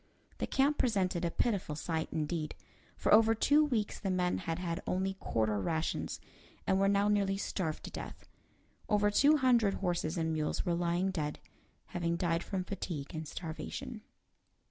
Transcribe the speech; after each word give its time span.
The 0.39 0.47
camp 0.47 0.79
presented 0.79 1.23
a 1.23 1.29
pitiful 1.29 1.75
sight, 1.75 2.09
indeed. 2.11 2.55
For 2.97 3.13
over 3.13 3.35
two 3.35 3.63
weeks 3.63 3.99
the 3.99 4.09
men 4.09 4.39
had 4.39 4.57
had 4.57 4.81
only 4.87 5.13
quarter 5.19 5.59
rations, 5.61 6.19
and 6.65 6.79
were 6.79 6.87
now 6.87 7.07
nearly 7.07 7.37
starved 7.37 7.83
to 7.83 7.91
death. 7.91 8.27
Over 8.89 9.11
two 9.11 9.37
hundred 9.37 9.75
horses 9.75 10.17
and 10.17 10.33
mules 10.33 10.65
were 10.65 10.73
lying 10.73 11.11
dead, 11.11 11.37
having 11.85 12.17
died 12.17 12.41
from 12.41 12.63
fatigue 12.63 13.13
and 13.13 13.27
starvation. 13.27 14.01